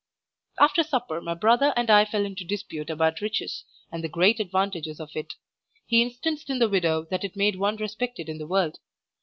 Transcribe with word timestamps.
After 0.59 0.81
supper 0.81 1.21
my 1.21 1.35
brother 1.35 1.73
and 1.77 1.87
I 1.91 2.05
fell 2.05 2.25
into 2.25 2.43
dispute 2.43 2.89
about 2.89 3.21
riches, 3.21 3.65
and 3.91 4.03
the 4.03 4.09
great 4.09 4.39
advantages 4.39 4.99
of 4.99 5.11
it; 5.15 5.35
he 5.85 6.01
instanced 6.01 6.49
in 6.49 6.57
the 6.57 6.69
widow 6.69 7.05
that 7.11 7.23
it 7.23 7.35
made 7.35 7.57
one 7.57 7.75
respected 7.75 8.27
in 8.27 8.39
the 8.39 8.47
world. 8.47 8.79